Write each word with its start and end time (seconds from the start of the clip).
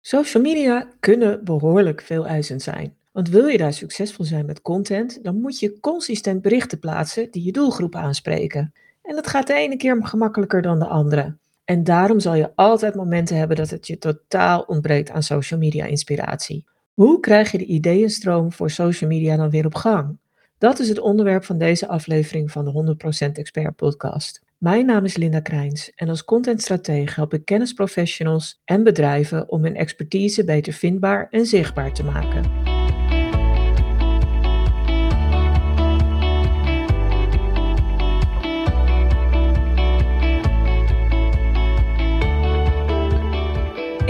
Social 0.00 0.42
media 0.42 0.88
kunnen 1.00 1.44
behoorlijk 1.44 2.00
veel 2.00 2.26
eisend 2.26 2.62
zijn. 2.62 2.96
Want 3.12 3.28
wil 3.28 3.46
je 3.46 3.58
daar 3.58 3.72
succesvol 3.72 4.24
zijn 4.24 4.46
met 4.46 4.62
content, 4.62 5.24
dan 5.24 5.40
moet 5.40 5.58
je 5.58 5.80
consistent 5.80 6.42
berichten 6.42 6.78
plaatsen 6.78 7.30
die 7.30 7.44
je 7.44 7.52
doelgroep 7.52 7.94
aanspreken. 7.94 8.72
En 9.02 9.14
dat 9.14 9.26
gaat 9.26 9.46
de 9.46 9.54
ene 9.54 9.76
keer 9.76 10.06
gemakkelijker 10.06 10.62
dan 10.62 10.78
de 10.78 10.86
andere. 10.86 11.36
En 11.64 11.84
daarom 11.84 12.20
zal 12.20 12.34
je 12.34 12.50
altijd 12.54 12.94
momenten 12.94 13.36
hebben 13.36 13.56
dat 13.56 13.70
het 13.70 13.86
je 13.86 13.98
totaal 13.98 14.60
ontbreekt 14.60 15.10
aan 15.10 15.22
social 15.22 15.60
media 15.60 15.84
inspiratie. 15.84 16.64
Hoe 16.94 17.20
krijg 17.20 17.50
je 17.52 17.58
de 17.58 17.64
ideeënstroom 17.64 18.52
voor 18.52 18.70
social 18.70 19.10
media 19.10 19.36
dan 19.36 19.50
weer 19.50 19.66
op 19.66 19.74
gang? 19.74 20.18
Dat 20.60 20.78
is 20.78 20.88
het 20.88 20.98
onderwerp 20.98 21.44
van 21.44 21.58
deze 21.58 21.88
aflevering 21.88 22.50
van 22.50 22.64
de 22.64 22.96
100% 23.28 23.32
Expert 23.32 23.76
podcast. 23.76 24.42
Mijn 24.58 24.86
naam 24.86 25.04
is 25.04 25.16
Linda 25.16 25.40
Krijns 25.40 25.92
en 25.94 26.08
als 26.08 26.24
contentstratege 26.24 27.14
help 27.14 27.34
ik 27.34 27.44
kennisprofessionals 27.44 28.60
en 28.64 28.82
bedrijven 28.82 29.48
om 29.48 29.62
hun 29.62 29.76
expertise 29.76 30.44
beter 30.44 30.72
vindbaar 30.72 31.26
en 31.30 31.46
zichtbaar 31.46 31.92
te 31.92 32.04
maken. 32.04 32.69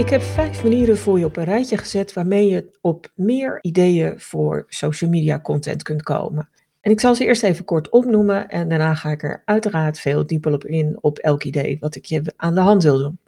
Ik 0.01 0.09
heb 0.09 0.21
vijf 0.21 0.63
manieren 0.63 0.97
voor 0.97 1.19
je 1.19 1.25
op 1.25 1.37
een 1.37 1.43
rijtje 1.43 1.77
gezet 1.77 2.13
waarmee 2.13 2.47
je 2.47 2.77
op 2.81 3.11
meer 3.15 3.59
ideeën 3.61 4.19
voor 4.19 4.65
social 4.67 5.09
media 5.09 5.39
content 5.39 5.83
kunt 5.83 6.03
komen. 6.03 6.49
En 6.79 6.91
ik 6.91 6.99
zal 6.99 7.15
ze 7.15 7.25
eerst 7.25 7.43
even 7.43 7.65
kort 7.65 7.89
opnoemen 7.89 8.49
en 8.49 8.69
daarna 8.69 8.95
ga 8.95 9.09
ik 9.09 9.23
er 9.23 9.41
uiteraard 9.45 9.99
veel 9.99 10.25
dieper 10.25 10.53
op 10.53 10.65
in 10.65 10.97
op 11.01 11.17
elk 11.17 11.43
idee 11.43 11.77
wat 11.79 11.95
ik 11.95 12.05
je 12.05 12.33
aan 12.35 12.55
de 12.55 12.61
hand 12.61 12.83
wil 12.83 12.97
doen. 12.97 13.19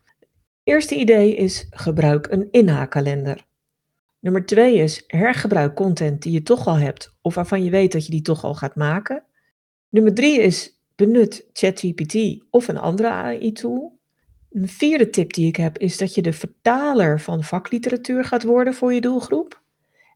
Eerste 0.64 0.96
idee 0.96 1.36
is 1.36 1.68
gebruik 1.70 2.28
een 2.32 2.48
inhaakkalender. 2.52 3.46
Nummer 4.20 4.46
twee 4.46 4.76
is 4.76 5.04
hergebruik 5.08 5.76
content 5.76 6.22
die 6.22 6.32
je 6.32 6.44
toch 6.44 6.68
al 6.68 6.78
hebt 6.78 7.16
of 7.22 7.36
waarvan 7.36 7.64
je 7.64 7.70
weet 7.70 7.92
dat 7.92 8.06
je 8.06 8.12
die 8.12 8.22
toch 8.22 8.44
al 8.44 8.56
gaat 8.56 8.76
maken. 8.76 9.24
Nummer 9.90 10.14
drie 10.14 10.42
is 10.42 10.80
benut 10.96 11.50
ChatGPT 11.54 12.44
of 12.50 12.68
een 12.68 12.78
andere 12.78 13.10
AI-tool. 13.10 14.02
Een 14.54 14.68
vierde 14.68 15.10
tip 15.10 15.34
die 15.34 15.48
ik 15.48 15.56
heb 15.56 15.78
is 15.78 15.98
dat 15.98 16.16
je 16.16 16.22
de 16.22 16.34
vertaler 16.34 17.20
van 17.20 17.44
vakliteratuur 17.44 18.26
gaat 18.26 18.44
worden 18.44 18.74
voor 18.74 18.94
je 18.94 19.02
doelgroep. 19.02 19.62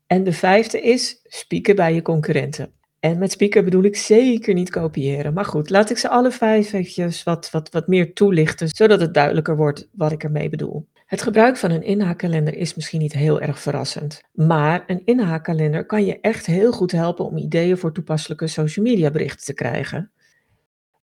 En 0.08 0.24
de 0.24 0.34
vijfde 0.34 0.82
is 0.82 1.20
spieken 1.24 1.76
bij 1.76 1.94
je 1.94 2.02
concurrenten. 2.02 2.72
En 3.00 3.18
met 3.18 3.32
speaker 3.32 3.64
bedoel 3.64 3.84
ik 3.84 3.96
zeker 3.96 4.54
niet 4.54 4.70
kopiëren. 4.70 5.34
Maar 5.34 5.46
goed, 5.46 5.70
laat 5.70 5.90
ik 5.90 5.98
ze 5.98 6.10
alle 6.10 6.32
vijf 6.32 6.74
eventjes 6.74 7.24
wat, 7.24 7.50
wat, 7.52 7.70
wat 7.72 7.88
meer 7.88 8.14
toelichten, 8.14 8.68
zodat 8.68 9.00
het 9.00 9.14
duidelijker 9.14 9.56
wordt 9.56 9.88
wat 9.92 10.12
ik 10.12 10.24
ermee 10.24 10.50
bedoel. 10.50 10.88
Het 11.06 11.22
gebruik 11.22 11.58
van 11.58 11.72
een 11.72 11.84
inhaakkalender 11.84 12.56
is 12.56 12.76
misschien 12.76 13.02
niet 13.02 13.14
heel 13.14 13.42
erg 13.42 13.60
verrassend. 13.60 14.22
Maar 14.32 14.84
een 14.88 15.02
inhaakkalender 15.06 15.86
kan 15.86 16.06
je 16.06 16.20
echt 16.20 16.46
heel 16.46 16.72
goed 16.72 16.92
helpen 16.92 17.26
om 17.26 17.38
ideeën 17.38 17.78
voor 17.78 17.94
toepasselijke 17.94 18.48
social 18.48 18.86
media 18.86 19.12
berichten 19.12 19.46
te 19.46 19.54
krijgen. 19.54 20.12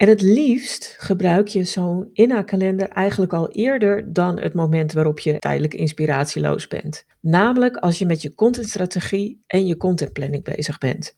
En 0.04 0.10
het 0.10 0.22
liefst 0.22 0.96
gebruik 1.00 1.48
je 1.48 1.64
zo'n 1.64 2.10
inhaakkalender 2.14 2.90
eigenlijk 2.90 3.34
al 3.34 3.52
eerder 3.52 4.14
dan 4.14 4.40
het 4.40 4.54
moment 4.54 4.94
waarop 4.94 5.20
je 5.20 5.40
tijdelijk 5.40 5.74
inspiratieloos 5.74 6.68
bent. 6.68 7.06
Namelijk 7.20 7.78
als 7.78 8.00
je 8.00 8.06
met 8.06 8.22
je 8.22 8.34
contentstrategie 8.34 9.44
en 9.48 9.68
je 9.68 9.78
contentplanning 9.78 10.44
bezig 10.44 10.78
bent. 10.78 11.16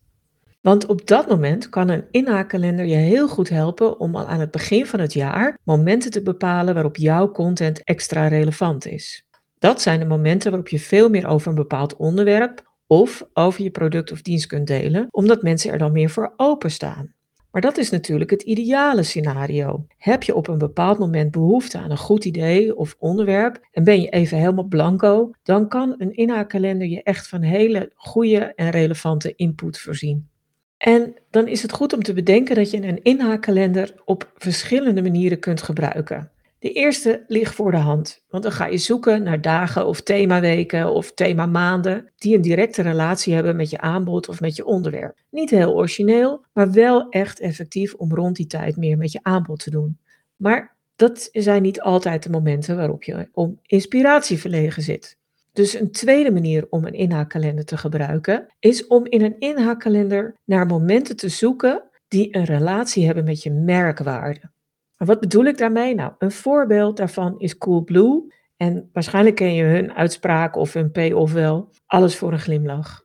Want 0.61 0.86
op 0.86 1.08
dat 1.08 1.27
moment 1.27 1.69
kan 1.69 1.89
een 1.89 2.05
inhaakkalender 2.11 2.86
je 2.86 2.95
heel 2.95 3.27
goed 3.27 3.50
helpen 3.50 4.00
om 4.00 4.16
al 4.16 4.25
aan 4.25 4.39
het 4.39 4.52
begin 4.52 4.86
van 4.86 4.99
het 4.99 5.14
jaar 5.14 5.58
momenten 5.64 6.11
te 6.11 6.22
bepalen 6.22 6.73
waarop 6.73 6.95
jouw 6.95 7.31
content 7.31 7.83
extra 7.83 8.27
relevant 8.27 8.86
is. 8.86 9.25
Dat 9.59 9.81
zijn 9.81 9.99
de 9.99 10.05
momenten 10.05 10.49
waarop 10.52 10.70
je 10.70 10.80
veel 10.80 11.09
meer 11.09 11.27
over 11.27 11.47
een 11.47 11.55
bepaald 11.55 11.95
onderwerp 11.95 12.73
of 12.88 13.27
over 13.33 13.64
je 13.64 13.72
product 13.72 14.11
of 14.11 14.22
dienst 14.22 14.47
kunt 14.47 14.67
delen, 14.67 15.08
omdat 15.09 15.42
mensen 15.42 15.72
er 15.72 15.77
dan 15.77 15.92
meer 15.92 16.09
voor 16.09 16.33
openstaan. 16.36 17.14
Maar 17.56 17.64
dat 17.64 17.78
is 17.78 17.89
natuurlijk 17.89 18.30
het 18.30 18.42
ideale 18.42 19.04
scenario. 19.04 19.86
Heb 19.98 20.23
je 20.23 20.36
op 20.36 20.48
een 20.48 20.58
bepaald 20.58 20.99
moment 20.99 21.32
behoefte 21.32 21.77
aan 21.77 21.92
een 21.92 21.98
goed 21.98 22.26
idee 22.26 22.76
of 22.76 22.95
onderwerp 22.99 23.67
en 23.71 23.83
ben 23.83 24.02
je 24.02 24.10
even 24.10 24.38
helemaal 24.38 24.67
blanco, 24.67 25.32
dan 25.43 25.67
kan 25.67 25.95
een 25.98 26.16
inhaakkalender 26.16 26.88
je 26.88 27.04
echt 27.04 27.27
van 27.27 27.42
hele 27.42 27.92
goede 27.95 28.54
en 28.55 28.70
relevante 28.70 29.36
input 29.36 29.80
voorzien. 29.80 30.30
En 30.77 31.14
dan 31.30 31.48
is 31.48 31.61
het 31.61 31.71
goed 31.71 31.93
om 31.93 32.04
te 32.04 32.14
bedenken 32.14 32.55
dat 32.55 32.71
je 32.71 32.82
een 32.82 33.04
inhaakkalender 33.04 33.93
op 34.05 34.32
verschillende 34.37 35.02
manieren 35.02 35.39
kunt 35.39 35.61
gebruiken. 35.61 36.32
De 36.65 36.71
eerste 36.71 37.23
ligt 37.27 37.55
voor 37.55 37.71
de 37.71 37.77
hand, 37.77 38.23
want 38.30 38.43
dan 38.43 38.52
ga 38.52 38.65
je 38.65 38.77
zoeken 38.77 39.23
naar 39.23 39.42
dagen 39.42 39.86
of 39.86 40.02
themaweken 40.02 40.93
of 40.93 41.11
themamaanden 41.11 42.11
die 42.15 42.36
een 42.36 42.42
directe 42.42 42.81
relatie 42.81 43.33
hebben 43.33 43.55
met 43.55 43.70
je 43.70 43.80
aanbod 43.80 44.30
of 44.30 44.39
met 44.39 44.55
je 44.55 44.65
onderwerp. 44.65 45.17
Niet 45.30 45.49
heel 45.49 45.75
origineel, 45.75 46.45
maar 46.54 46.71
wel 46.71 47.09
echt 47.09 47.39
effectief 47.39 47.93
om 47.93 48.14
rond 48.14 48.36
die 48.36 48.48
tijd 48.48 48.77
meer 48.77 48.98
met 48.98 49.11
je 49.11 49.20
aanbod 49.21 49.59
te 49.64 49.70
doen. 49.70 49.98
Maar 50.36 50.75
dat 50.95 51.30
zijn 51.31 51.61
niet 51.61 51.81
altijd 51.81 52.23
de 52.23 52.30
momenten 52.30 52.75
waarop 52.75 53.04
je 53.04 53.30
om 53.31 53.59
inspiratie 53.65 54.39
verlegen 54.39 54.83
zit. 54.83 55.17
Dus 55.54 55.73
een 55.73 55.92
tweede 55.92 56.31
manier 56.31 56.67
om 56.70 56.86
een 56.86 56.93
inhaakkalender 56.93 57.65
te 57.65 57.77
gebruiken 57.77 58.48
is 58.59 58.87
om 58.87 59.05
in 59.05 59.21
een 59.21 59.39
inhaakkalender 59.39 60.36
naar 60.43 60.65
momenten 60.65 61.15
te 61.15 61.30
zoeken 61.30 61.83
die 62.08 62.36
een 62.36 62.45
relatie 62.45 63.05
hebben 63.05 63.23
met 63.23 63.43
je 63.43 63.52
merkwaarde. 63.52 64.54
Wat 64.98 65.20
bedoel 65.20 65.45
ik 65.45 65.58
daarmee? 65.58 65.95
Nou, 65.95 66.14
een 66.17 66.32
voorbeeld 66.32 66.98
daarvan 66.98 67.39
is 67.39 67.58
Coolblue. 67.58 68.33
En 68.58 68.89
waarschijnlijk 68.94 69.36
ken 69.36 69.54
je 69.54 69.64
hun 69.64 69.94
uitspraak 69.94 70.56
of 70.56 70.73
hun 70.73 70.92
P 70.92 70.98
of 70.98 71.33
wel. 71.33 71.70
Alles 71.86 72.17
voor 72.17 72.32
een 72.32 72.39
glimlach. 72.39 73.04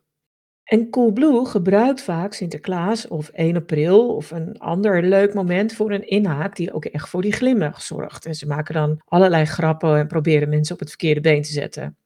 En 0.65 0.91
Coolblue 0.91 1.47
gebruikt 1.47 2.03
vaak 2.03 2.33
Sinterklaas 2.33 3.09
of 3.09 3.29
1 3.29 3.56
april 3.56 4.15
of 4.17 4.31
een 4.31 4.59
ander 4.59 5.03
leuk 5.03 5.34
moment 5.34 5.73
voor 5.73 5.93
een 5.93 6.06
inhaak 6.06 6.56
die 6.56 6.73
ook 6.73 6.84
echt 6.84 7.09
voor 7.09 7.23
die 7.23 7.33
glimlach 7.33 7.83
zorgt. 7.83 8.27
En 8.27 8.34
ze 8.34 8.47
maken 8.47 8.75
dan 8.75 9.00
allerlei 9.05 9.45
grappen 9.45 9.99
en 9.99 10.06
proberen 10.06 10.49
mensen 10.49 10.75
op 10.75 10.81
het 10.81 10.89
verkeerde 10.89 11.21
been 11.21 11.43
te 11.43 11.53
zetten. 11.53 11.97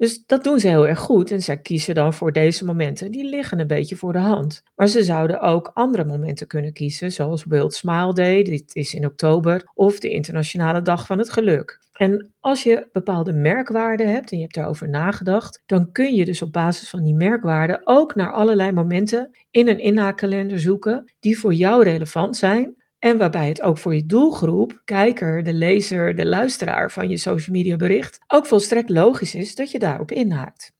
Dus 0.00 0.26
dat 0.26 0.44
doen 0.44 0.60
ze 0.60 0.68
heel 0.68 0.86
erg 0.86 0.98
goed 0.98 1.30
en 1.30 1.42
zij 1.42 1.56
kiezen 1.56 1.94
dan 1.94 2.14
voor 2.14 2.32
deze 2.32 2.64
momenten. 2.64 3.10
Die 3.10 3.24
liggen 3.24 3.60
een 3.60 3.66
beetje 3.66 3.96
voor 3.96 4.12
de 4.12 4.18
hand. 4.18 4.62
Maar 4.76 4.86
ze 4.86 5.04
zouden 5.04 5.40
ook 5.40 5.70
andere 5.74 6.04
momenten 6.04 6.46
kunnen 6.46 6.72
kiezen, 6.72 7.12
zoals 7.12 7.44
World 7.44 7.74
Smile 7.74 8.14
Day, 8.14 8.42
dit 8.42 8.74
is 8.74 8.94
in 8.94 9.06
oktober, 9.06 9.70
of 9.74 9.98
de 9.98 10.10
Internationale 10.10 10.82
Dag 10.82 11.06
van 11.06 11.18
het 11.18 11.30
Geluk. 11.30 11.80
En 11.92 12.32
als 12.40 12.62
je 12.62 12.88
bepaalde 12.92 13.32
merkwaarden 13.32 14.12
hebt 14.12 14.30
en 14.30 14.36
je 14.36 14.42
hebt 14.42 14.54
daarover 14.54 14.88
nagedacht, 14.88 15.62
dan 15.66 15.92
kun 15.92 16.14
je 16.14 16.24
dus 16.24 16.42
op 16.42 16.52
basis 16.52 16.90
van 16.90 17.02
die 17.02 17.14
merkwaarden 17.14 17.80
ook 17.84 18.14
naar 18.14 18.32
allerlei 18.32 18.72
momenten 18.72 19.30
in 19.50 19.68
een 19.68 19.80
inhaakkalender 19.80 20.60
zoeken 20.60 21.12
die 21.18 21.38
voor 21.38 21.54
jou 21.54 21.82
relevant 21.84 22.36
zijn 22.36 22.74
en 23.00 23.18
waarbij 23.18 23.48
het 23.48 23.62
ook 23.62 23.78
voor 23.78 23.94
je 23.94 24.06
doelgroep, 24.06 24.80
kijker, 24.84 25.42
de 25.42 25.52
lezer, 25.52 26.16
de 26.16 26.26
luisteraar 26.26 26.90
van 26.90 27.08
je 27.08 27.16
social 27.16 27.56
media 27.56 27.76
bericht, 27.76 28.18
ook 28.26 28.46
volstrekt 28.46 28.90
logisch 28.90 29.34
is 29.34 29.54
dat 29.54 29.70
je 29.70 29.78
daarop 29.78 30.10
inhaakt. 30.10 30.72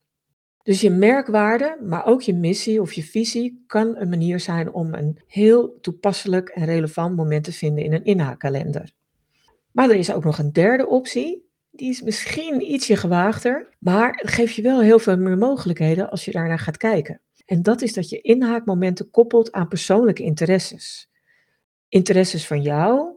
Dus 0.63 0.81
je 0.81 0.91
merkwaarde, 0.91 1.79
maar 1.83 2.07
ook 2.07 2.23
je 2.23 2.35
missie 2.35 2.81
of 2.81 2.93
je 2.93 3.03
visie 3.03 3.65
kan 3.67 3.97
een 3.97 4.09
manier 4.09 4.41
zijn 4.41 4.73
om 4.73 4.95
een 4.95 5.19
heel 5.27 5.79
toepasselijk 5.81 6.49
en 6.49 6.65
relevant 6.65 7.17
moment 7.17 7.45
te 7.45 7.53
vinden 7.53 7.85
in 7.85 7.93
een 7.93 8.05
inhaakkalender. 8.05 8.93
Maar 9.73 9.91
er 9.91 9.97
is 9.97 10.13
ook 10.13 10.25
nog 10.25 10.39
een 10.39 10.53
derde 10.53 10.87
optie. 10.87 11.49
Die 11.71 11.91
is 11.91 12.03
misschien 12.03 12.73
ietsje 12.73 12.97
gewaagder, 12.97 13.77
maar 13.79 14.13
het 14.17 14.31
geeft 14.31 14.55
je 14.55 14.63
wel 14.63 14.81
heel 14.81 14.99
veel 14.99 15.17
meer 15.17 15.39
mogelijkheden 15.39 16.11
als 16.11 16.25
je 16.25 16.31
daarnaar 16.31 16.59
gaat 16.59 16.77
kijken. 16.77 17.21
En 17.47 17.63
dat 17.63 17.83
is 17.83 17.93
dat 17.93 18.09
je 18.09 18.21
inhaakmomenten 18.21 19.11
koppelt 19.11 19.53
aan 19.53 19.69
persoonlijke 19.69 20.23
interesses 20.23 21.10
interesses 21.91 22.47
van 22.47 22.63
jou, 22.63 23.09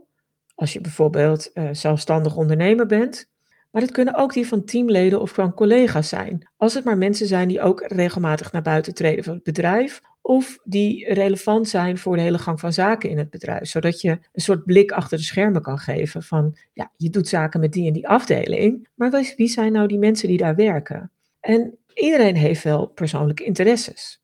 als 0.55 0.73
je 0.73 0.81
bijvoorbeeld 0.81 1.51
uh, 1.53 1.69
zelfstandig 1.71 2.35
ondernemer 2.35 2.85
bent. 2.85 3.31
Maar 3.71 3.81
het 3.81 3.91
kunnen 3.91 4.15
ook 4.15 4.33
die 4.33 4.47
van 4.47 4.63
teamleden 4.63 5.21
of 5.21 5.31
van 5.31 5.53
collega's 5.53 6.09
zijn. 6.09 6.49
Als 6.57 6.73
het 6.73 6.83
maar 6.83 6.97
mensen 6.97 7.27
zijn 7.27 7.47
die 7.47 7.61
ook 7.61 7.83
regelmatig 7.87 8.51
naar 8.51 8.61
buiten 8.61 8.93
treden 8.93 9.23
van 9.23 9.33
het 9.33 9.43
bedrijf. 9.43 10.01
Of 10.21 10.57
die 10.63 11.13
relevant 11.13 11.67
zijn 11.69 11.97
voor 11.97 12.15
de 12.15 12.21
hele 12.21 12.37
gang 12.37 12.59
van 12.59 12.73
zaken 12.73 13.09
in 13.09 13.17
het 13.17 13.29
bedrijf. 13.29 13.67
Zodat 13.67 14.01
je 14.01 14.09
een 14.09 14.41
soort 14.41 14.65
blik 14.65 14.91
achter 14.91 15.17
de 15.17 15.23
schermen 15.23 15.61
kan 15.61 15.77
geven 15.77 16.23
van, 16.23 16.57
ja, 16.73 16.91
je 16.97 17.09
doet 17.09 17.27
zaken 17.27 17.59
met 17.59 17.73
die 17.73 17.87
en 17.87 17.93
die 17.93 18.07
afdeling. 18.07 18.87
Maar 18.95 19.33
wie 19.35 19.47
zijn 19.47 19.71
nou 19.71 19.87
die 19.87 19.97
mensen 19.97 20.27
die 20.27 20.37
daar 20.37 20.55
werken? 20.55 21.11
En 21.39 21.77
iedereen 21.93 22.35
heeft 22.35 22.63
wel 22.63 22.85
persoonlijke 22.85 23.43
interesses. 23.43 24.22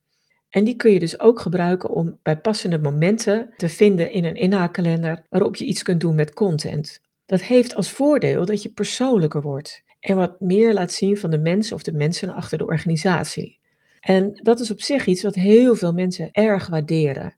En 0.49 0.63
die 0.63 0.75
kun 0.75 0.91
je 0.91 0.99
dus 0.99 1.19
ook 1.19 1.39
gebruiken 1.39 1.89
om 1.89 2.19
bij 2.21 2.37
passende 2.37 2.79
momenten 2.79 3.53
te 3.57 3.69
vinden 3.69 4.11
in 4.11 4.25
een 4.25 4.35
inhaakkalender 4.35 5.25
waarop 5.29 5.55
je 5.55 5.65
iets 5.65 5.83
kunt 5.83 6.01
doen 6.01 6.15
met 6.15 6.33
content. 6.33 7.01
Dat 7.25 7.41
heeft 7.41 7.75
als 7.75 7.91
voordeel 7.91 8.45
dat 8.45 8.63
je 8.63 8.69
persoonlijker 8.69 9.41
wordt 9.41 9.83
en 9.99 10.15
wat 10.15 10.39
meer 10.39 10.73
laat 10.73 10.91
zien 10.91 11.17
van 11.17 11.29
de 11.29 11.37
mensen 11.37 11.75
of 11.75 11.83
de 11.83 11.93
mensen 11.93 12.29
achter 12.29 12.57
de 12.57 12.65
organisatie. 12.65 13.59
En 13.99 14.39
dat 14.43 14.59
is 14.59 14.71
op 14.71 14.81
zich 14.81 15.05
iets 15.05 15.23
wat 15.23 15.35
heel 15.35 15.75
veel 15.75 15.93
mensen 15.93 16.29
erg 16.31 16.67
waarderen. 16.67 17.35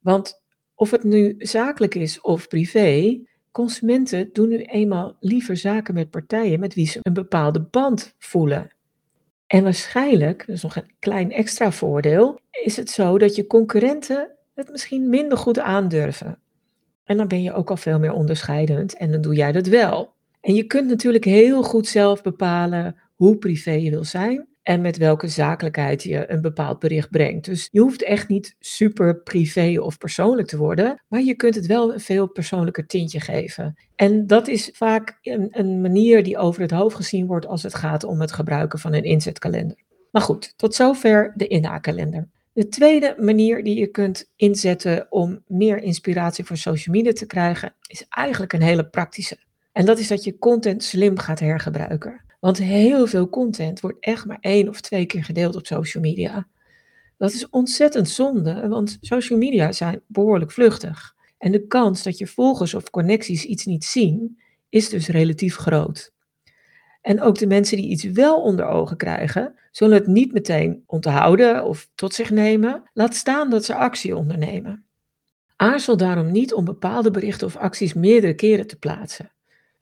Want 0.00 0.42
of 0.74 0.90
het 0.90 1.04
nu 1.04 1.34
zakelijk 1.38 1.94
is 1.94 2.20
of 2.20 2.48
privé, 2.48 3.20
consumenten 3.50 4.30
doen 4.32 4.48
nu 4.48 4.62
eenmaal 4.62 5.16
liever 5.20 5.56
zaken 5.56 5.94
met 5.94 6.10
partijen 6.10 6.60
met 6.60 6.74
wie 6.74 6.86
ze 6.86 6.98
een 7.02 7.12
bepaalde 7.12 7.60
band 7.60 8.14
voelen. 8.18 8.70
En 9.50 9.62
waarschijnlijk, 9.62 10.46
dat 10.46 10.56
is 10.56 10.62
nog 10.62 10.76
een 10.76 10.90
klein 10.98 11.32
extra 11.32 11.72
voordeel, 11.72 12.40
is 12.50 12.76
het 12.76 12.90
zo 12.90 13.18
dat 13.18 13.34
je 13.34 13.46
concurrenten 13.46 14.30
het 14.54 14.70
misschien 14.70 15.08
minder 15.08 15.38
goed 15.38 15.58
aandurven. 15.58 16.38
En 17.04 17.16
dan 17.16 17.28
ben 17.28 17.42
je 17.42 17.52
ook 17.52 17.70
al 17.70 17.76
veel 17.76 17.98
meer 17.98 18.12
onderscheidend 18.12 18.96
en 18.96 19.10
dan 19.10 19.20
doe 19.20 19.34
jij 19.34 19.52
dat 19.52 19.66
wel. 19.66 20.12
En 20.40 20.54
je 20.54 20.64
kunt 20.64 20.88
natuurlijk 20.88 21.24
heel 21.24 21.62
goed 21.62 21.86
zelf 21.86 22.22
bepalen 22.22 22.96
hoe 23.14 23.36
privé 23.36 23.70
je 23.70 23.90
wil 23.90 24.04
zijn 24.04 24.48
en 24.70 24.80
met 24.80 24.96
welke 24.96 25.28
zakelijkheid 25.28 26.02
je 26.02 26.30
een 26.30 26.40
bepaald 26.40 26.78
bericht 26.78 27.10
brengt. 27.10 27.44
Dus 27.44 27.68
je 27.70 27.80
hoeft 27.80 28.02
echt 28.02 28.28
niet 28.28 28.56
super 28.58 29.16
privé 29.16 29.80
of 29.80 29.98
persoonlijk 29.98 30.48
te 30.48 30.56
worden, 30.56 31.02
maar 31.08 31.20
je 31.20 31.34
kunt 31.34 31.54
het 31.54 31.66
wel 31.66 31.92
een 31.92 32.00
veel 32.00 32.26
persoonlijker 32.26 32.86
tintje 32.86 33.20
geven. 33.20 33.76
En 33.96 34.26
dat 34.26 34.48
is 34.48 34.70
vaak 34.72 35.18
een, 35.22 35.48
een 35.50 35.80
manier 35.80 36.22
die 36.22 36.38
over 36.38 36.60
het 36.60 36.70
hoofd 36.70 36.96
gezien 36.96 37.26
wordt 37.26 37.46
als 37.46 37.62
het 37.62 37.74
gaat 37.74 38.04
om 38.04 38.20
het 38.20 38.32
gebruiken 38.32 38.78
van 38.78 38.92
een 38.92 39.04
inzetkalender. 39.04 39.76
Maar 40.10 40.22
goed, 40.22 40.52
tot 40.56 40.74
zover 40.74 41.32
de 41.36 41.46
inhaakkalender. 41.46 42.28
De 42.52 42.68
tweede 42.68 43.14
manier 43.18 43.64
die 43.64 43.78
je 43.78 43.86
kunt 43.86 44.30
inzetten 44.36 45.06
om 45.08 45.42
meer 45.46 45.82
inspiratie 45.82 46.44
voor 46.44 46.56
social 46.56 46.94
media 46.94 47.12
te 47.12 47.26
krijgen, 47.26 47.74
is 47.86 48.06
eigenlijk 48.08 48.52
een 48.52 48.62
hele 48.62 48.88
praktische. 48.88 49.36
En 49.72 49.86
dat 49.86 49.98
is 49.98 50.08
dat 50.08 50.24
je 50.24 50.38
content 50.38 50.84
slim 50.84 51.18
gaat 51.18 51.40
hergebruiken. 51.40 52.20
Want 52.40 52.58
heel 52.58 53.06
veel 53.06 53.28
content 53.28 53.80
wordt 53.80 54.00
echt 54.00 54.24
maar 54.24 54.38
één 54.40 54.68
of 54.68 54.80
twee 54.80 55.06
keer 55.06 55.24
gedeeld 55.24 55.56
op 55.56 55.66
social 55.66 56.02
media. 56.02 56.48
Dat 57.16 57.32
is 57.32 57.48
ontzettend 57.48 58.08
zonde, 58.08 58.68
want 58.68 58.98
social 59.00 59.38
media 59.38 59.72
zijn 59.72 60.02
behoorlijk 60.06 60.52
vluchtig. 60.52 61.14
En 61.38 61.52
de 61.52 61.66
kans 61.66 62.02
dat 62.02 62.18
je 62.18 62.26
volgers 62.26 62.74
of 62.74 62.90
connecties 62.90 63.44
iets 63.44 63.64
niet 63.64 63.84
zien, 63.84 64.40
is 64.68 64.88
dus 64.88 65.08
relatief 65.08 65.56
groot. 65.56 66.12
En 67.00 67.20
ook 67.20 67.38
de 67.38 67.46
mensen 67.46 67.76
die 67.76 67.90
iets 67.90 68.04
wel 68.04 68.42
onder 68.42 68.66
ogen 68.66 68.96
krijgen, 68.96 69.54
zullen 69.70 69.98
het 69.98 70.06
niet 70.06 70.32
meteen 70.32 70.82
onthouden 70.86 71.64
of 71.64 71.88
tot 71.94 72.14
zich 72.14 72.30
nemen, 72.30 72.90
laat 72.92 73.14
staan 73.14 73.50
dat 73.50 73.64
ze 73.64 73.74
actie 73.74 74.16
ondernemen. 74.16 74.84
Aarzel 75.56 75.96
daarom 75.96 76.30
niet 76.30 76.54
om 76.54 76.64
bepaalde 76.64 77.10
berichten 77.10 77.46
of 77.46 77.56
acties 77.56 77.94
meerdere 77.94 78.34
keren 78.34 78.66
te 78.66 78.78
plaatsen. 78.78 79.32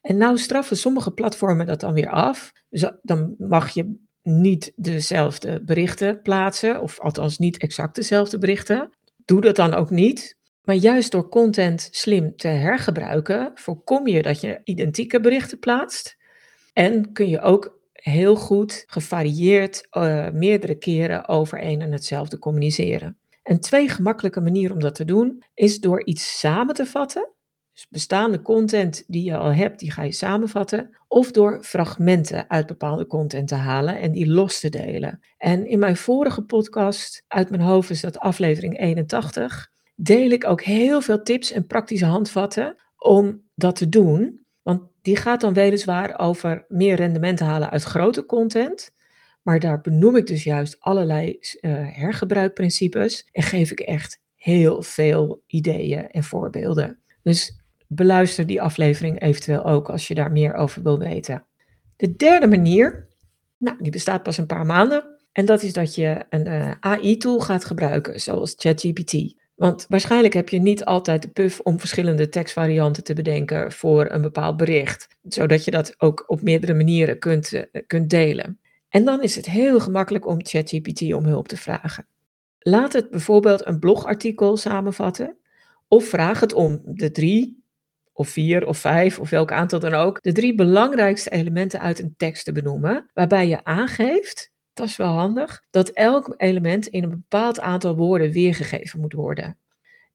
En 0.09 0.17
nou 0.17 0.39
straffen 0.39 0.77
sommige 0.77 1.11
platformen 1.11 1.67
dat 1.67 1.81
dan 1.81 1.93
weer 1.93 2.11
af. 2.11 2.53
Dus 2.69 2.91
dan 3.03 3.35
mag 3.39 3.71
je 3.71 3.95
niet 4.23 4.73
dezelfde 4.77 5.63
berichten 5.65 6.23
plaatsen, 6.23 6.81
of 6.81 7.01
althans 7.01 7.39
niet 7.39 7.57
exact 7.57 7.95
dezelfde 7.95 8.39
berichten. 8.39 8.91
Doe 9.25 9.41
dat 9.41 9.57
dan 9.57 9.75
ook 9.75 9.91
niet. 9.91 10.37
Maar 10.63 10.75
juist 10.75 11.13
door 11.13 11.29
content 11.29 11.89
slim 11.91 12.37
te 12.37 12.49
hergebruiken, 12.49 13.51
voorkom 13.55 14.07
je 14.07 14.23
dat 14.23 14.41
je 14.41 14.61
identieke 14.65 15.21
berichten 15.21 15.59
plaatst. 15.59 16.17
En 16.73 17.13
kun 17.13 17.29
je 17.29 17.41
ook 17.41 17.81
heel 17.93 18.37
goed 18.37 18.85
gevarieerd 18.87 19.87
uh, 19.91 20.31
meerdere 20.31 20.79
keren 20.79 21.29
over 21.29 21.63
een 21.63 21.81
en 21.81 21.93
hetzelfde 21.93 22.39
communiceren. 22.39 23.19
En 23.43 23.61
twee 23.61 23.89
gemakkelijke 23.89 24.41
manieren 24.41 24.75
om 24.75 24.83
dat 24.83 24.95
te 24.95 25.05
doen 25.05 25.43
is 25.55 25.81
door 25.81 26.05
iets 26.05 26.39
samen 26.39 26.75
te 26.75 26.87
vatten 26.87 27.37
dus 27.79 27.89
bestaande 27.89 28.43
content 28.43 29.05
die 29.07 29.25
je 29.25 29.37
al 29.37 29.53
hebt, 29.53 29.79
die 29.79 29.91
ga 29.91 30.03
je 30.03 30.13
samenvatten. 30.13 30.97
Of 31.09 31.31
door 31.31 31.59
fragmenten 31.63 32.51
uit 32.51 32.67
bepaalde 32.67 33.07
content 33.07 33.49
te 33.49 33.55
halen 33.55 34.01
en 34.01 34.13
die 34.13 34.29
los 34.29 34.61
te 34.61 34.69
delen. 34.69 35.21
En 35.37 35.67
in 35.67 35.79
mijn 35.79 35.97
vorige 35.97 36.43
podcast, 36.43 37.25
uit 37.29 37.51
mijn 37.51 37.63
hoofd 37.63 37.91
is 37.91 38.01
dat 38.01 38.19
aflevering 38.19 38.79
81, 38.79 39.71
deel 39.95 40.31
ik 40.31 40.47
ook 40.47 40.63
heel 40.63 41.01
veel 41.01 41.23
tips 41.23 41.53
en 41.53 41.67
praktische 41.67 42.05
handvatten 42.05 42.77
om 42.97 43.43
dat 43.55 43.77
te 43.77 43.89
doen. 43.89 44.47
Want 44.63 44.83
die 45.03 45.17
gaat 45.17 45.41
dan 45.41 45.53
weliswaar 45.53 46.19
over 46.19 46.65
meer 46.69 46.97
rendement 46.97 47.41
halen 47.41 47.71
uit 47.71 47.83
grote 47.83 48.25
content. 48.27 48.91
Maar 49.43 49.61
daar 49.61 49.81
benoem 49.81 50.17
ik 50.17 50.27
dus 50.27 50.45
juist 50.45 50.77
allerlei 50.81 51.29
uh, 51.31 51.73
hergebruikprincipes 51.91 53.29
en 53.33 53.43
geef 53.43 53.71
ik 53.71 53.81
echt 53.81 54.21
heel 54.35 54.83
veel 54.83 55.43
ideeën 55.47 56.11
en 56.11 56.25
voorbeelden. 56.25 56.99
Dus 57.23 57.59
beluister 57.89 58.47
die 58.47 58.63
aflevering 58.63 59.23
eventueel 59.23 59.65
ook 59.65 59.91
als 59.91 60.09
je 60.09 60.15
daar 60.15 60.33
meer 60.33 60.55
over 60.55 60.83
wil 60.83 60.99
weten. 60.99 61.45
De 61.97 62.17
derde 62.17 62.47
manier, 62.47 63.09
nou, 63.57 63.77
die 63.81 63.93
bestaat 63.93 64.23
pas 64.23 64.39
een 64.39 64.47
paar 64.47 64.67
maanden. 64.67 65.17
En 65.33 65.47
dat 65.47 65.63
is 65.63 65.73
dat 65.73 65.95
je 65.95 66.25
een 66.31 66.47
eh, 66.47 66.71
AI-tool 66.81 67.41
gaat 67.41 67.65
gebruiken, 67.65 68.21
zoals 68.21 68.55
ChatGPT. 68.57 69.37
Want 69.55 69.87
waarschijnlijk 69.89 70.35
heb 70.35 70.49
je 70.49 70.61
niet 70.61 70.85
altijd 70.85 71.23
de 71.23 71.29
puff 71.29 71.61
om 71.61 71.79
verschillende 71.79 72.29
tekstvarianten 72.29 73.05
te 73.05 73.15
bedenken 73.15 73.73
voor 73.73 74.11
een 74.11 74.23
bepaald 74.23 74.57
bericht, 74.57 75.09
zodat 75.23 75.65
je 75.65 75.71
dat 75.71 75.95
ook 75.99 76.25
op 76.27 76.43
meerdere 76.43 76.75
manieren 76.75 77.19
kunt, 77.19 77.53
uh, 77.53 77.63
kunt 77.87 78.11
delen. 78.11 78.61
En 78.89 79.05
dan 79.05 79.23
is 79.23 79.37
het 79.37 79.47
heel 79.47 79.81
gemakkelijk 79.81 80.27
om 80.27 80.45
ChatGPT 80.47 81.13
om 81.13 81.25
hulp 81.25 81.49
te 81.49 81.57
vragen. 81.57 82.07
Laat 82.59 82.93
het 82.93 83.11
bijvoorbeeld 83.11 83.67
een 83.67 83.79
blogartikel 83.79 84.57
samenvatten 84.57 85.37
of 85.89 86.05
vraag 86.05 86.41
het 86.41 86.53
om 86.53 86.81
de 86.85 87.11
drie 87.11 87.58
of 88.19 88.29
vier 88.29 88.67
of 88.67 88.79
vijf 88.79 89.19
of 89.19 89.31
welk 89.31 89.53
aantal 89.53 89.79
dan 89.79 89.95
ook, 89.95 90.23
de 90.23 90.33
drie 90.33 90.55
belangrijkste 90.55 91.31
elementen 91.31 91.81
uit 91.81 91.99
een 91.99 92.15
tekst 92.17 92.45
te 92.45 92.53
benoemen, 92.53 93.11
waarbij 93.15 93.49
je 93.49 93.65
aangeeft, 93.65 94.51
dat 94.73 94.87
is 94.87 94.97
wel 94.97 95.13
handig, 95.13 95.63
dat 95.71 95.89
elk 95.89 96.35
element 96.37 96.87
in 96.87 97.03
een 97.03 97.11
bepaald 97.11 97.61
aantal 97.61 97.97
woorden 97.97 98.31
weergegeven 98.33 99.01
moet 99.01 99.13
worden. 99.13 99.59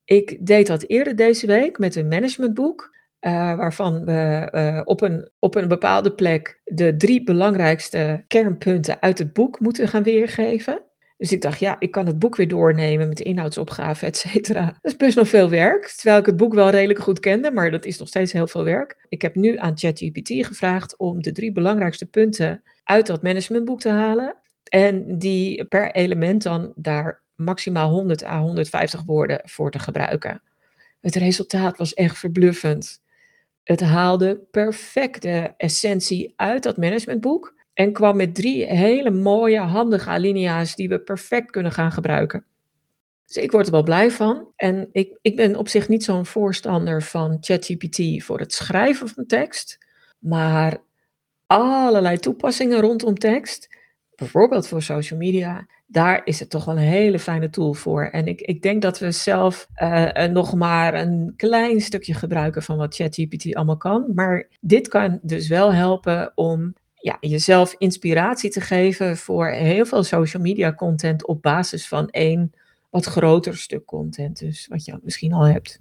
Ik 0.06 0.46
deed 0.46 0.68
dat 0.68 0.84
eerder 0.88 1.16
deze 1.16 1.48
week 1.48 1.78
met 1.78 1.96
een 1.96 2.08
managementboek, 2.08 2.96
uh, 3.22 3.32
waarvan 3.56 4.06
we 4.06 4.50
uh, 4.52 4.82
op, 4.84 5.02
een, 5.02 5.30
op 5.40 5.56
een 5.56 5.68
bepaalde 5.68 6.14
plek 6.14 6.62
de 6.64 6.96
drie 6.96 7.24
belangrijkste 7.24 8.24
kernpunten 8.28 9.02
uit 9.02 9.18
het 9.18 9.34
boek 9.34 9.60
moeten 9.60 9.88
gaan 9.88 10.04
weergeven. 10.04 10.82
Dus 11.24 11.32
ik 11.32 11.42
dacht, 11.42 11.60
ja, 11.60 11.76
ik 11.80 11.92
kan 11.92 12.06
het 12.06 12.20
boek 12.20 12.36
weer 12.36 12.48
doornemen 12.48 13.08
met 13.08 13.18
de 13.18 13.24
inhoudsopgave, 13.24 14.06
et 14.06 14.18
cetera. 14.18 14.66
Dat 14.82 14.92
is 14.92 14.96
best 14.96 15.16
nog 15.16 15.28
veel 15.28 15.50
werk, 15.50 15.88
terwijl 15.88 16.20
ik 16.20 16.26
het 16.26 16.38
boek 16.38 16.54
wel 16.54 16.70
redelijk 16.70 17.00
goed 17.00 17.20
kende, 17.20 17.52
maar 17.52 17.72
dat 17.72 17.86
is 17.86 17.98
nog 17.98 18.08
steeds 18.08 18.32
heel 18.32 18.48
veel 18.48 18.64
werk. 18.64 19.06
Ik 19.10 19.22
heb 19.22 19.36
nu 19.36 19.58
aan 19.58 19.78
ChatGPT 19.78 20.46
gevraagd 20.46 20.98
om 20.98 21.22
de 21.22 21.32
drie 21.32 21.52
belangrijkste 21.52 22.06
punten 22.06 22.64
uit 22.84 23.08
dat 23.08 23.24
managementboek 23.24 23.80
te 23.80 23.90
halen. 23.90 24.36
En 24.64 25.18
die 25.18 25.66
per 25.66 25.92
element 25.92 26.44
dan 26.44 26.74
daar 26.76 27.22
maximaal 27.36 27.90
100 27.90 28.24
à 28.24 28.40
150 28.40 29.04
woorden 29.04 29.42
voor 29.44 29.72
te 29.72 29.80
gebruiken. 29.80 30.42
Het 31.02 31.16
resultaat 31.16 31.78
was 31.78 31.94
echt 31.94 32.18
verbluffend. 32.18 33.02
Het 33.64 33.82
haalde 33.82 34.40
perfect 34.52 35.22
de 35.22 35.54
essentie 35.58 36.34
uit 36.36 36.64
dat 36.64 36.78
managementboek 36.78 37.54
en 37.74 37.94
kwam 37.94 38.16
met 38.16 38.36
drie 38.36 38.66
hele 38.66 39.12
mooie, 39.12 39.60
handige 39.60 40.10
alinea's 40.10 40.76
die 40.76 40.90
we 40.90 41.00
perfect 41.00 41.52
kunnen 41.52 41.72
gaan 41.72 41.92
gebruiken. 41.92 42.46
Dus 43.26 43.44
ik 43.44 43.52
word 43.52 43.66
er 43.66 43.72
wel 43.72 43.84
blij 43.84 44.12
van. 44.12 44.48
En 44.56 44.90
ik, 44.92 45.18
ik 45.22 45.36
ben 45.36 45.56
op 45.56 45.68
zich 45.68 45.88
niet 45.88 46.04
zo'n 46.04 46.26
voorstander 46.26 47.04
van 47.04 47.38
ChatGPT 47.40 48.24
voor 48.24 48.40
het 48.40 48.54
schrijven 48.54 49.08
van 49.08 49.26
tekst. 49.26 49.78
Maar 50.20 50.78
allerlei 51.46 52.18
toepassingen 52.18 52.80
rondom 52.80 53.18
tekst, 53.18 53.78
bijvoorbeeld 54.16 54.68
voor 54.68 54.82
social 54.82 55.20
media, 55.20 55.68
daar 55.86 56.22
is 56.24 56.40
het 56.40 56.50
toch 56.50 56.66
wel 56.66 56.76
een 56.76 56.82
hele 56.82 57.20
fijne 57.20 57.50
tool 57.50 57.74
voor. 57.74 58.04
En 58.04 58.28
ik, 58.28 58.42
ik 58.42 58.62
denk 58.62 58.82
dat 58.82 59.00
we 59.00 59.12
zelf 59.12 59.68
uh, 59.76 60.26
nog 60.26 60.56
maar 60.56 60.94
een 60.94 61.34
klein 61.36 61.82
stukje 61.82 62.14
gebruiken 62.14 62.64
van 62.64 62.78
wat 62.78 62.96
ChatGPT 62.96 63.56
allemaal 63.56 63.78
kan. 63.78 64.12
Maar 64.16 64.48
dit 64.62 64.88
kan 64.88 65.20
dus 65.22 65.48
wel 65.48 65.74
helpen 65.74 66.32
om 66.36 66.74
ja, 67.04 67.18
jezelf 67.20 67.76
inspiratie 67.78 68.50
te 68.50 68.62
geven 68.62 69.18
voor 69.18 69.48
heel 69.48 69.86
veel 69.86 70.04
social 70.04 70.44
media 70.44 70.74
content 70.74 71.26
op 71.28 71.42
basis 71.42 71.88
van 71.88 72.10
één 72.10 72.52
wat 72.90 73.06
groter 73.06 73.58
stuk 73.58 73.86
content, 73.86 74.40
dus 74.40 74.68
wat 74.68 74.86
je 74.86 75.00
misschien 75.02 75.34
al 75.34 75.44
hebt. 75.44 75.80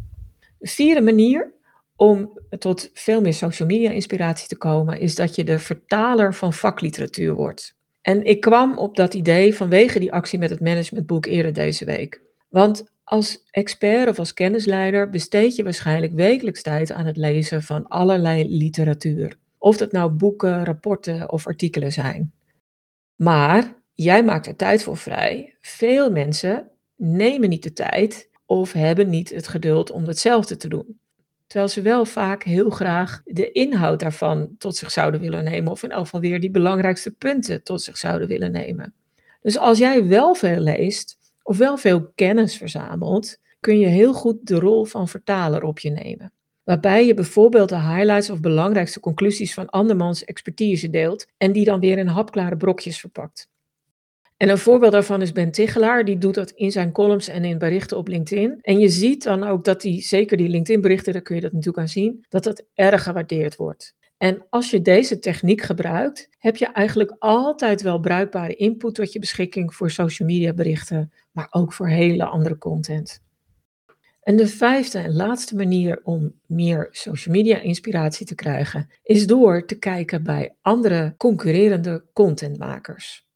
De 0.59 0.69
vierde 0.69 1.01
manier 1.01 1.53
om 1.97 2.39
tot 2.59 2.91
veel 2.93 3.21
meer 3.21 3.35
social 3.35 3.69
media 3.69 3.91
inspiratie 3.91 4.49
te 4.49 4.57
komen, 4.57 5.01
is 5.01 5.15
dat 5.15 5.35
je 5.35 5.45
de 5.45 5.59
vertaler 5.59 6.35
van 6.35 6.53
vakliteratuur 6.53 7.35
wordt. 7.35 7.77
En 8.01 8.25
ik 8.25 8.41
kwam 8.41 8.79
op 8.79 8.97
dat 8.97 9.15
idee 9.15 9.55
vanwege 9.55 9.99
die 9.99 10.13
actie 10.13 10.39
met 10.39 10.51
het 10.51 10.61
managementboek 10.61 11.27
eerder 11.27 11.53
deze 11.53 11.85
week. 11.85 12.21
Want 12.49 12.85
als 13.05 13.45
expert 13.51 14.09
of 14.09 14.19
als 14.19 14.35
kennisleider 14.35 15.11
besteed 15.11 15.57
je 15.57 15.63
waarschijnlijk 15.63 16.13
wekelijks 16.13 16.63
tijd 16.63 16.93
aan 16.93 17.07
het 17.07 17.17
lezen 17.17 17.63
van 17.63 17.89
allerlei 17.89 18.57
literatuur. 18.57 19.41
Of 19.63 19.77
dat 19.77 19.93
nou 19.93 20.11
boeken, 20.11 20.65
rapporten 20.65 21.31
of 21.31 21.47
artikelen 21.47 21.93
zijn. 21.93 22.33
Maar 23.17 23.83
jij 23.95 24.25
maakt 24.25 24.47
er 24.47 24.57
tijd 24.57 24.83
voor 24.83 24.97
vrij. 24.97 25.57
Veel 25.61 26.11
mensen 26.11 26.71
nemen 26.97 27.49
niet 27.49 27.63
de 27.63 27.73
tijd 27.73 28.31
of 28.47 28.73
hebben 28.73 29.09
niet 29.09 29.31
het 29.31 29.49
geduld 29.49 29.91
om 29.91 30.05
hetzelfde 30.05 30.57
te 30.57 30.69
doen. 30.69 30.99
Terwijl 31.47 31.71
ze 31.71 31.83
wel 31.83 32.05
vaak 32.05 32.43
heel 32.43 32.71
graag 32.71 33.23
de 33.25 33.53
inhoud 33.53 34.01
daarvan 34.01 34.55
tot 34.59 34.77
zich 34.77 34.91
zouden 34.91 35.21
willen 35.21 35.45
nemen, 35.45 35.73
of 35.73 35.83
in 35.83 35.91
elk 35.91 36.05
geval 36.05 36.21
weer 36.21 36.41
die 36.41 36.51
belangrijkste 36.51 37.11
punten 37.11 37.63
tot 37.63 37.83
zich 37.83 37.99
zouden 37.99 38.29
willen 38.29 38.53
nemen. 38.53 38.95
Dus 39.43 39.59
als 39.59 39.79
jij 39.79 40.07
wel 40.07 40.35
veel 40.35 40.61
leest 40.61 41.19
of 41.43 41.57
wel 41.57 41.77
veel 41.77 42.13
kennis 42.15 42.57
verzamelt, 42.57 43.39
kun 43.61 43.79
je 43.79 43.87
heel 43.87 44.15
goed 44.15 44.47
de 44.47 44.59
rol 44.59 44.85
van 44.85 45.09
vertaler 45.09 45.63
op 45.63 45.79
je 45.79 45.91
nemen. 45.91 46.33
Waarbij 46.65 47.07
je 47.07 47.15
bijvoorbeeld 47.15 47.69
de 47.69 47.81
highlights 47.81 48.31
of 48.31 48.41
belangrijkste 48.41 49.01
conclusies 49.01 49.55
van 49.55 49.69
andermans 49.69 50.25
expertise 50.25 50.91
deelt 50.91 51.27
en 51.37 51.53
die 51.53 51.65
dan 51.65 51.81
weer 51.81 51.99
in 51.99 52.07
hapklare 52.07 52.57
brokjes 52.57 53.01
verpakt. 53.01 53.51
En 54.37 54.49
een 54.49 54.59
voorbeeld 54.59 54.93
daarvan 54.93 55.23
is 55.23 55.33
Ben 55.33 55.51
Tichelaar, 55.51 56.05
die 56.05 56.19
doet 56.19 56.35
dat 56.35 56.51
in 56.51 56.73
zijn 56.73 56.93
columns 56.93 57.29
en 57.29 57.45
in 57.45 57.59
berichten 57.59 57.97
op 57.97 58.09
LinkedIn. 58.09 58.59
En 58.61 58.79
je 58.79 58.89
ziet 58.89 59.23
dan 59.23 59.45
ook 59.45 59.65
dat 59.65 59.81
die, 59.81 60.01
zeker 60.01 60.37
die 60.37 60.49
LinkedIn-berichten, 60.49 61.13
daar 61.13 61.23
kun 61.23 61.35
je 61.35 61.41
dat 61.41 61.53
natuurlijk 61.53 61.79
aan 61.79 61.89
zien, 61.89 62.25
dat 62.29 62.45
dat 62.45 62.65
erg 62.75 63.03
gewaardeerd 63.03 63.57
wordt. 63.57 63.95
En 64.17 64.47
als 64.51 64.71
je 64.71 64.83
deze 64.83 65.19
techniek 65.19 65.61
gebruikt, 65.61 66.29
heb 66.39 66.57
je 66.57 66.67
eigenlijk 66.67 67.17
altijd 67.19 67.83
wel 67.83 68.01
bruikbare 68.01 68.55
input 68.55 68.95
tot 68.95 69.13
je 69.13 69.19
beschikking 69.19 69.75
voor 69.75 69.91
social 69.91 70.29
media 70.29 70.53
berichten, 70.53 71.13
maar 71.33 71.47
ook 71.51 71.73
voor 71.73 71.89
hele 71.89 72.25
andere 72.25 72.59
content. 72.59 73.23
En 74.23 74.37
de 74.37 74.47
vijfde 74.47 74.99
en 74.99 75.15
laatste 75.15 75.57
manier 75.57 76.01
om 76.03 76.35
meer 76.47 76.89
social 76.91 77.35
media 77.35 77.59
inspiratie 77.59 78.27
te 78.27 78.35
krijgen, 78.35 78.91
is 79.03 79.27
door 79.27 79.67
te 79.67 79.79
kijken 79.79 80.23
bij 80.23 80.55
andere 80.61 81.15
concurrerende 81.17 82.05
contentmakers. 82.13 83.27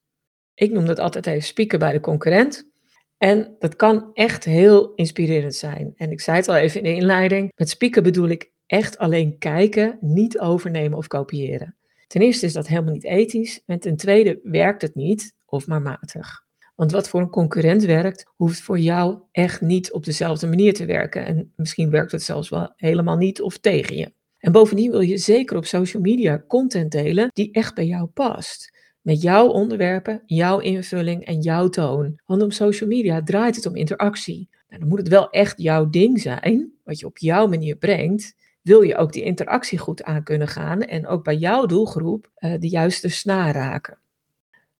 Ik 0.55 0.73
noem 0.73 0.87
dat 0.87 0.99
altijd 0.99 1.27
even 1.27 1.43
spieken 1.43 1.79
bij 1.79 1.93
de 1.93 2.01
concurrent. 2.01 2.71
En 3.19 3.57
dat 3.59 3.77
kan 3.77 4.11
echt 4.13 4.45
heel 4.45 4.95
inspirerend 4.95 5.55
zijn. 5.55 5.93
En 5.97 6.11
ik 6.11 6.21
zei 6.21 6.37
het 6.37 6.49
al 6.49 6.57
even 6.57 6.83
in 6.83 6.85
de 6.85 7.01
inleiding. 7.01 7.53
Met 7.55 7.69
spieken 7.69 8.03
bedoel 8.03 8.29
ik 8.29 8.53
echt 8.67 8.99
alleen 8.99 9.39
kijken, 9.39 9.99
niet 10.01 10.39
overnemen 10.39 10.99
of 10.99 11.07
kopiëren. 11.07 11.77
Ten 12.07 12.21
eerste 12.21 12.47
is 12.47 12.53
dat 12.53 12.67
helemaal 12.67 12.93
niet 12.93 13.05
ethisch. 13.05 13.63
En 13.67 13.81
ten 13.81 13.97
tweede 13.97 14.41
werkt 14.43 14.83
het 14.83 14.95
niet 14.95 15.35
of 15.45 15.67
maar 15.67 15.83
matig. 15.83 16.46
Want 16.77 16.93
wat 16.93 17.09
voor 17.09 17.21
een 17.21 17.31
concurrent 17.31 17.85
werkt, 17.85 18.33
hoeft 18.37 18.61
voor 18.61 18.79
jou 18.79 19.19
echt 19.33 19.61
niet 19.61 19.93
op 19.93 20.05
dezelfde 20.05 20.47
manier 20.47 20.75
te 20.75 20.85
werken. 20.85 21.27
En 21.27 21.53
misschien 21.57 21.91
werkt 21.91 22.13
het 22.13 22.23
zelfs 22.23 22.49
wel 22.49 22.73
helemaal 22.77 23.17
niet 23.17 23.43
of 23.43 23.59
tegen 23.59 23.97
je. 23.97 24.13
En 24.39 24.53
bovendien 24.53 24.91
wil 24.91 25.01
je 25.01 25.19
zeker 25.19 25.57
op 25.57 25.65
social 25.65 26.03
media 26.03 26.45
content 26.49 26.93
delen 26.93 27.31
die 27.33 27.53
echt 27.53 27.75
bij 27.75 27.87
jou 27.87 28.07
past. 28.07 28.75
Met 29.01 29.23
jouw 29.23 29.47
onderwerpen, 29.47 30.23
jouw 30.27 30.59
invulling 30.59 31.25
en 31.25 31.41
jouw 31.41 31.69
toon. 31.69 32.21
Want 32.25 32.43
op 32.43 32.53
social 32.53 32.89
media 32.89 33.23
draait 33.23 33.57
het 33.57 33.67
om 33.67 33.77
interactie. 33.77 34.49
Nou, 34.69 34.81
dan 34.81 34.89
moet 34.89 34.99
het 34.99 35.09
wel 35.09 35.31
echt 35.31 35.63
jouw 35.63 35.89
ding 35.91 36.21
zijn, 36.21 36.73
wat 36.85 36.99
je 36.99 37.07
op 37.07 37.19
jouw 37.19 37.47
manier 37.47 37.77
brengt. 37.77 38.35
Wil 38.63 38.83
je 38.83 38.97
ook 38.97 39.13
die 39.13 39.23
interactie 39.23 39.79
goed 39.79 40.03
aan 40.03 40.23
kunnen 40.23 40.49
gaan 40.49 40.81
en 40.81 41.07
ook 41.07 41.25
bij 41.25 41.37
jouw 41.37 41.67
doelgroep 41.67 42.31
uh, 42.39 42.55
de 42.59 42.69
juiste 42.69 43.09
snaar 43.09 43.55
raken. 43.55 43.99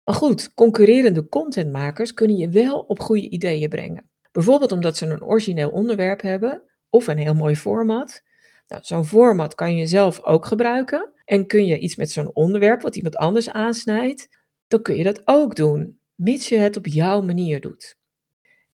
Maar 0.07 0.15
goed, 0.15 0.55
concurrerende 0.55 1.29
contentmakers 1.29 2.15
kunnen 2.15 2.37
je 2.37 2.49
wel 2.49 2.79
op 2.79 3.01
goede 3.01 3.29
ideeën 3.29 3.69
brengen. 3.69 4.11
Bijvoorbeeld 4.33 4.73
omdat 4.73 4.97
ze 4.97 5.07
een 5.07 5.25
origineel 5.25 5.71
onderwerp 5.71 6.21
hebben 6.21 6.63
of 6.91 7.07
een 7.07 7.19
heel 7.19 7.35
mooi 7.35 7.57
format. 7.57 8.23
Nou, 8.69 8.83
zo'n 8.85 9.05
format 9.05 9.55
kan 9.55 9.77
je 9.77 9.87
zelf 9.87 10.23
ook 10.23 10.47
gebruiken. 10.47 11.13
En 11.25 11.47
kun 11.47 11.67
je 11.67 11.79
iets 11.79 11.97
met 11.97 12.11
zo'n 12.11 12.35
onderwerp 12.35 12.83
wat 12.83 12.97
iemand 12.97 13.17
anders 13.17 13.51
aansnijdt, 13.51 14.29
dan 14.69 14.83
kun 14.83 14.97
je 14.97 15.05
dat 15.05 15.23
ook 15.25 15.57
doen, 15.57 16.01
mits 16.15 16.49
je 16.49 16.57
het 16.57 16.77
op 16.77 16.87
jouw 16.87 17.23
manier 17.23 17.61
doet. 17.61 17.97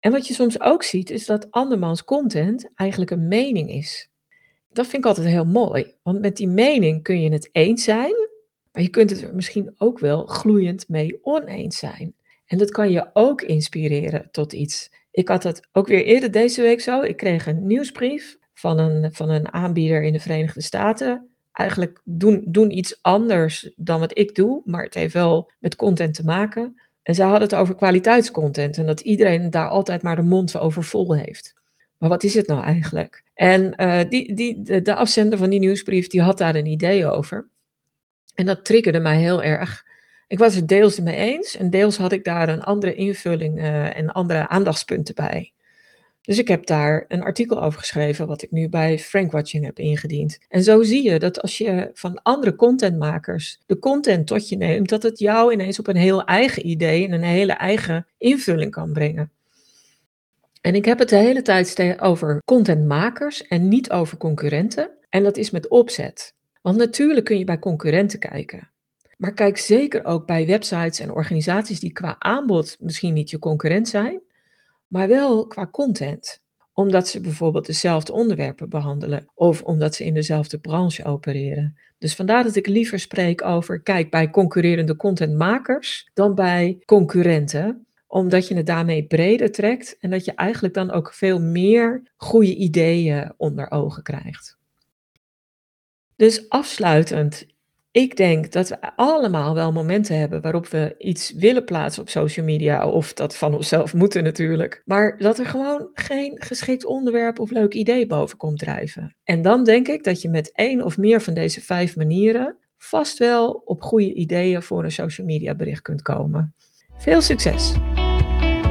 En 0.00 0.12
wat 0.12 0.26
je 0.26 0.35
soms 0.35 0.61
ook 0.61 0.82
ziet, 0.82 1.11
is 1.11 1.26
dat 1.26 1.50
andermans 1.50 2.04
content 2.04 2.70
eigenlijk 2.75 3.11
een 3.11 3.28
mening 3.28 3.70
is. 3.70 4.11
Dat 4.68 4.87
vind 4.87 5.02
ik 5.02 5.08
altijd 5.08 5.26
heel 5.26 5.44
mooi, 5.47 5.94
want 6.02 6.20
met 6.20 6.37
die 6.37 6.49
mening 6.49 7.02
kun 7.02 7.20
je 7.20 7.32
het 7.32 7.49
eens 7.52 7.85
zijn, 7.85 8.27
maar 8.73 8.83
je 8.83 8.89
kunt 8.89 9.11
het 9.11 9.23
er 9.23 9.35
misschien 9.35 9.75
ook 9.79 9.99
wel 9.99 10.27
gloeiend 10.27 10.89
mee 10.89 11.19
oneens 11.23 11.79
zijn. 11.79 12.15
En 12.47 12.59
dat 12.59 12.71
kan 12.71 12.91
je 12.91 13.11
ook 13.13 13.43
inspireren 13.43 14.29
tot 14.31 14.53
iets. 14.53 14.91
Ik 15.11 15.29
had 15.29 15.43
het 15.43 15.69
ook 15.73 15.87
weer 15.87 16.05
eerder 16.05 16.31
deze 16.31 16.63
week 16.63 16.81
zo. 16.81 17.01
Ik 17.01 17.17
kreeg 17.17 17.47
een 17.47 17.67
nieuwsbrief 17.67 18.39
van 18.55 18.79
een, 18.79 19.13
van 19.13 19.31
een 19.31 19.53
aanbieder 19.53 20.03
in 20.03 20.13
de 20.13 20.21
Verenigde 20.21 20.63
Staten. 20.63 21.29
Eigenlijk 21.53 22.01
doen, 22.05 22.45
doen 22.47 22.77
iets 22.77 22.99
anders 23.03 23.73
dan 23.77 24.01
wat 24.01 24.19
ik 24.19 24.35
doe, 24.35 24.63
maar 24.65 24.85
het 24.85 24.95
heeft 24.95 25.15
wel 25.15 25.51
met 25.59 25.77
content 25.77 26.15
te 26.15 26.25
maken. 26.25 26.81
En 27.03 27.15
zij 27.15 27.25
hadden 27.25 27.49
het 27.49 27.59
over 27.59 27.75
kwaliteitscontent 27.75 28.79
en 28.79 28.87
dat 28.87 29.01
iedereen 29.01 29.51
daar 29.51 29.69
altijd 29.69 30.03
maar 30.03 30.17
de 30.17 30.23
mond 30.23 30.59
over 30.59 30.85
vol 30.85 31.15
heeft. 31.15 31.55
Maar 31.99 32.09
wat 32.09 32.23
is 32.23 32.35
het 32.35 32.47
nou 32.47 32.63
eigenlijk? 32.63 33.25
En 33.35 33.75
uh, 33.77 34.01
die, 34.09 34.35
die, 34.35 34.63
de, 34.63 34.83
de 34.83 34.95
afzender 34.95 35.39
van 35.39 35.51
die 35.51 35.59
nieuwsbrief 35.59 36.07
die 36.07 36.23
had 36.23 36.39
daar 36.39 36.55
een 36.55 36.67
idee 36.67 37.07
over. 37.07 37.49
En 38.38 38.47
dat 38.47 38.64
triggerde 38.64 39.00
mij 39.00 39.18
heel 39.18 39.42
erg. 39.42 39.85
Ik 40.26 40.38
was 40.38 40.54
het 40.54 40.68
deels 40.68 41.00
mee 41.00 41.16
eens 41.16 41.57
en 41.57 41.71
deels 41.71 41.97
had 41.97 42.12
ik 42.12 42.25
daar 42.25 42.49
een 42.49 42.62
andere 42.62 42.95
invulling 42.95 43.59
uh, 43.59 43.97
en 43.97 44.12
andere 44.12 44.49
aandachtspunten 44.49 45.14
bij. 45.14 45.52
Dus 46.23 46.38
ik 46.38 46.49
heb 46.49 46.66
daar 46.66 47.04
een 47.09 47.23
artikel 47.23 47.62
over 47.62 47.78
geschreven, 47.78 48.26
wat 48.26 48.42
ik 48.42 48.50
nu 48.50 48.68
bij 48.68 48.99
Frankwatching 48.99 49.64
heb 49.64 49.78
ingediend. 49.78 50.38
En 50.49 50.62
zo 50.62 50.83
zie 50.83 51.11
je 51.11 51.18
dat 51.18 51.42
als 51.42 51.59
je 51.59 51.90
van 51.92 52.23
andere 52.23 52.57
contentmakers 52.57 53.62
de 53.66 53.78
content 53.78 54.26
tot 54.26 54.49
je 54.49 54.57
neemt, 54.57 54.88
dat 54.88 55.02
het 55.02 55.18
jou 55.18 55.52
ineens 55.52 55.78
op 55.78 55.87
een 55.87 55.97
heel 55.97 56.25
eigen 56.25 56.66
idee 56.66 57.07
en 57.07 57.12
een 57.12 57.23
hele 57.23 57.52
eigen 57.52 58.07
invulling 58.18 58.71
kan 58.71 58.92
brengen. 58.92 59.30
En 60.61 60.75
ik 60.75 60.85
heb 60.85 60.99
het 60.99 61.09
de 61.09 61.16
hele 61.16 61.42
tijd 61.42 61.97
over 62.00 62.42
contentmakers 62.45 63.47
en 63.47 63.68
niet 63.68 63.90
over 63.90 64.16
concurrenten. 64.16 64.90
En 65.09 65.23
dat 65.23 65.37
is 65.37 65.50
met 65.50 65.68
opzet. 65.68 66.37
Want 66.62 66.77
natuurlijk 66.77 67.27
kun 67.27 67.38
je 67.38 67.45
bij 67.45 67.59
concurrenten 67.59 68.19
kijken. 68.19 68.71
Maar 69.17 69.33
kijk 69.33 69.59
zeker 69.59 70.05
ook 70.05 70.27
bij 70.27 70.47
websites 70.47 71.00
en 71.00 71.12
organisaties 71.12 71.81
die 71.81 71.93
qua 71.93 72.17
aanbod 72.19 72.77
misschien 72.81 73.15
niet 73.15 73.31
je 73.31 73.38
concurrent 73.38 73.88
zijn, 73.88 74.21
maar 74.87 75.09
wel 75.09 75.47
qua 75.47 75.67
content. 75.67 76.43
Omdat 76.73 77.09
ze 77.09 77.21
bijvoorbeeld 77.21 77.67
dezelfde 77.67 78.12
onderwerpen 78.12 78.69
behandelen 78.69 79.29
of 79.35 79.62
omdat 79.62 79.95
ze 79.95 80.05
in 80.05 80.15
dezelfde 80.15 80.59
branche 80.59 81.05
opereren. 81.05 81.79
Dus 81.99 82.15
vandaar 82.15 82.45
dat 82.45 82.57
ik 82.57 82.67
liever 82.67 82.99
spreek 82.99 83.45
over 83.45 83.83
kijk 83.83 84.11
bij 84.11 84.31
concurrerende 84.31 84.97
contentmakers 84.97 86.11
dan 86.15 86.35
bij 86.35 86.83
concurrenten 86.85 87.87
omdat 88.09 88.49
je 88.49 88.55
het 88.55 88.67
daarmee 88.67 89.07
breder 89.07 89.53
trekt 89.53 89.97
en 90.00 90.11
dat 90.11 90.25
je 90.25 90.33
eigenlijk 90.35 90.75
dan 90.75 90.91
ook 90.91 91.12
veel 91.12 91.41
meer 91.41 92.03
goede 92.17 92.55
ideeën 92.55 93.33
onder 93.37 93.71
ogen 93.71 94.03
krijgt. 94.03 94.58
Dus 96.19 96.49
afsluitend, 96.49 97.47
ik 97.91 98.17
denk 98.17 98.53
dat 98.53 98.69
we 98.69 98.97
allemaal 98.97 99.55
wel 99.55 99.73
momenten 99.73 100.19
hebben 100.19 100.41
waarop 100.41 100.67
we 100.67 100.95
iets 100.99 101.33
willen 101.33 101.65
plaatsen 101.65 102.03
op 102.03 102.09
social 102.09 102.47
media, 102.47 102.89
of 102.89 103.13
dat 103.13 103.37
van 103.37 103.55
onszelf 103.55 103.95
moeten 103.95 104.25
natuurlijk, 104.25 104.83
maar 104.85 105.19
dat 105.19 105.39
er 105.39 105.47
gewoon 105.47 105.91
geen 105.93 106.33
geschikt 106.35 106.85
onderwerp 106.85 107.39
of 107.39 107.51
leuk 107.51 107.75
idee 107.75 108.07
boven 108.07 108.37
komt 108.37 108.59
drijven. 108.59 109.15
En 109.25 109.43
dan 109.43 109.65
denk 109.65 109.89
ik 109.89 110.05
dat 110.05 110.23
je 110.23 110.29
met 110.29 110.53
één 110.53 110.85
of 110.85 110.97
meer 110.97 111.21
van 111.21 111.35
deze 111.35 111.61
vijf 111.61 111.97
manieren 111.97 112.57
vast 112.79 113.19
wel 113.19 113.63
op 113.65 113.83
goede 113.83 114.15
ideeën 114.15 114.63
voor 114.63 114.85
een 114.85 114.93
social 114.93 115.27
media 115.27 115.55
bericht 115.55 115.83
kunt 115.83 116.03
komen. 116.03 116.55
Veel 116.97 117.21
succes! 117.21 117.75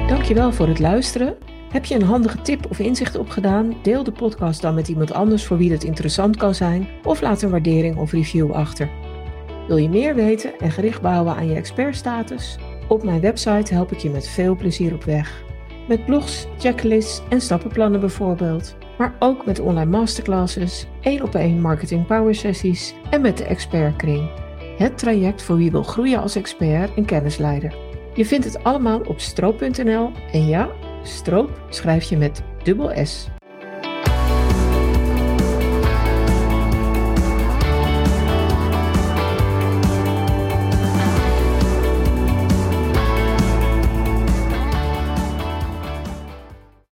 Dankjewel 0.08 0.52
voor 0.52 0.68
het 0.68 0.80
luisteren. 0.80 1.57
Heb 1.70 1.86
je 1.86 1.96
een 1.96 2.04
handige 2.04 2.42
tip 2.42 2.66
of 2.70 2.80
inzicht 2.80 3.18
opgedaan? 3.18 3.76
Deel 3.82 4.04
de 4.04 4.12
podcast 4.12 4.62
dan 4.62 4.74
met 4.74 4.88
iemand 4.88 5.14
anders 5.14 5.46
voor 5.46 5.58
wie 5.58 5.72
het 5.72 5.84
interessant 5.84 6.38
kan 6.38 6.56
zijn, 6.56 6.88
of 7.04 7.22
laat 7.22 7.42
een 7.42 7.50
waardering 7.50 7.98
of 7.98 8.12
review 8.12 8.52
achter. 8.52 8.90
Wil 9.68 9.78
je 9.78 9.90
meer 9.90 10.16
weten 10.16 10.60
en 10.60 10.72
gericht 10.72 11.02
bouwen 11.02 11.36
aan 11.36 11.48
je 11.48 11.56
expertstatus? 11.56 12.58
Op 12.88 13.04
mijn 13.04 13.22
website 13.22 13.74
help 13.74 13.92
ik 13.92 13.98
je 13.98 14.10
met 14.10 14.28
veel 14.28 14.56
plezier 14.56 14.94
op 14.94 15.04
weg. 15.04 15.44
Met 15.88 16.06
blogs, 16.06 16.48
checklists 16.58 17.22
en 17.30 17.42
stappenplannen 17.42 18.00
bijvoorbeeld. 18.00 18.76
Maar 18.98 19.16
ook 19.20 19.46
met 19.46 19.60
online 19.60 19.92
masterclasses, 19.92 20.88
één 21.02 21.24
op 21.24 21.36
één 21.36 21.62
marketing 21.62 22.06
power 22.06 22.36
sessies 22.36 22.94
en 23.10 23.22
met 23.22 23.38
de 23.38 23.44
expertkring. 23.44 24.30
Het 24.78 24.98
traject 24.98 25.44
voor 25.44 25.58
wie 25.58 25.72
wil 25.72 25.84
groeien 25.84 26.22
als 26.22 26.36
expert 26.36 26.94
en 26.94 27.06
kennisleider. 27.06 27.76
Je 28.14 28.26
vindt 28.26 28.46
het 28.46 28.64
allemaal 28.64 29.00
op 29.00 29.20
stroop.nl 29.20 30.12
en 30.32 30.48
ja, 30.48 30.70
stroop 31.04 31.62
schrijf 31.70 32.04
je 32.04 32.18
met 32.18 32.44
dubbel 32.64 33.06
S. 33.06 33.28